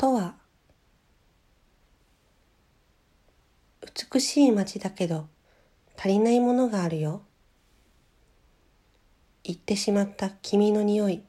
[0.00, 0.32] とは
[3.82, 5.28] 美しい街だけど
[5.94, 7.20] 足りないものがあるよ。
[9.44, 11.22] 言ってしまった君の匂い。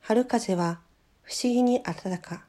[0.00, 0.80] 春風は
[1.22, 2.44] 不思議に暖か。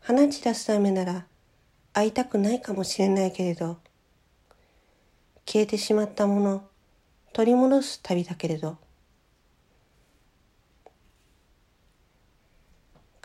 [0.00, 1.24] 花散らすためなら
[1.92, 3.78] 会いたくないかもしれないけれど、
[5.46, 6.64] 消えてしまったもの、
[7.32, 8.76] 取り戻す旅だけれど、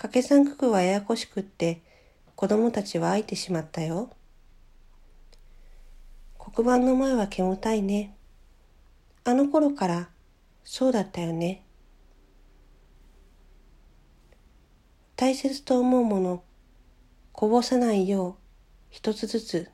[0.05, 1.81] 掛け算九九はややこしくって
[2.35, 4.11] 子供たちは開いてしまったよ。
[6.37, 8.15] 黒板の前は煙たいね。
[9.23, 10.09] あの頃から
[10.63, 11.65] そうだったよね。
[15.15, 16.43] 大切と思うもの、
[17.31, 18.35] こぼさないよう
[18.91, 19.71] 一つずつ。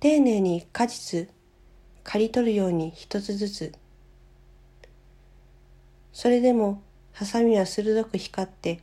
[0.00, 1.28] 丁寧に果実、
[2.04, 3.72] 刈り取るように一つずつ。
[6.14, 6.85] それでも
[7.18, 8.80] ハサミは鋭く光って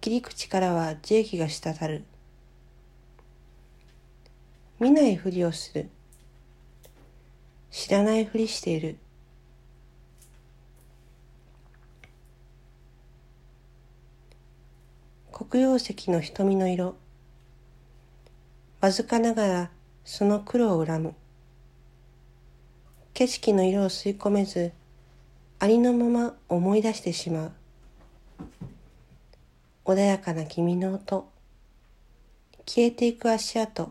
[0.00, 2.04] 切り口からは樹液が滴る。
[4.80, 5.90] 見ないふりをする。
[7.70, 8.96] 知らないふりしている。
[15.30, 16.96] 黒曜石の瞳の色。
[18.80, 19.70] わずかながら
[20.02, 21.14] その黒を恨む。
[23.12, 24.72] 景色の色を吸い込めず
[25.64, 27.52] ありのまま思い出してしまう。
[29.86, 31.26] 穏やかな君の音。
[32.66, 33.90] 消えていく足跡。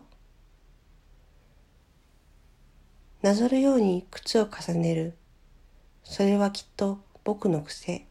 [3.22, 5.14] なぞるように靴を重ねる。
[6.04, 8.06] それはきっと僕の癖。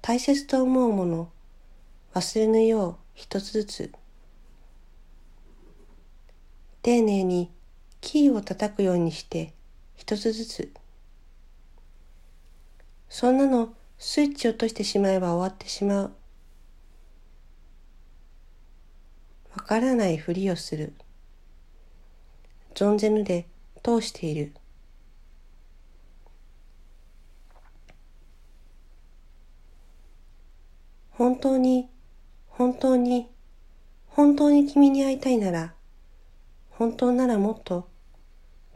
[0.00, 1.28] 大切と思うもの。
[2.14, 3.92] 忘れぬよう一つずつ。
[6.82, 7.50] 丁寧に
[8.12, 9.54] キーを叩くようにして
[9.96, 10.70] 一つずつ。
[13.08, 16.12] そんなのスイッチ落としてしまえば終わってしまう。
[19.56, 20.92] わからないふりをする。
[22.74, 23.46] 存ぜぬで
[23.82, 24.52] 通している。
[31.12, 31.88] 本当に
[32.48, 33.26] 本当に
[34.08, 35.72] 本当に君に会いたいなら
[36.72, 37.90] 本当ならもっと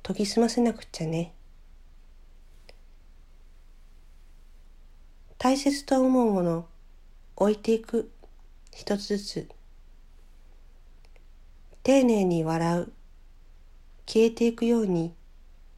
[0.06, 1.32] 研ぎ澄ませなくっちゃね。
[5.36, 6.66] 大切と思うもの
[7.34, 8.12] 置いていく。
[8.72, 9.48] 一つずつ。
[11.82, 12.92] 丁寧に笑う。
[14.06, 15.12] 消えていくように。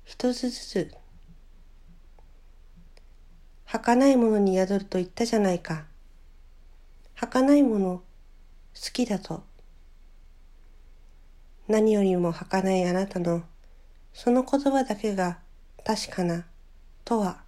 [0.05, 0.95] 一つずつ。
[3.65, 5.87] 儚いものに宿ると言ったじゃないか。
[7.15, 7.89] 儚いもの。
[7.89, 8.03] 好
[8.93, 9.43] きだと。
[11.67, 13.43] 何よりも儚いあなたの。
[14.19, 15.39] その言葉だけが
[15.85, 16.45] 確かな
[17.05, 17.45] とは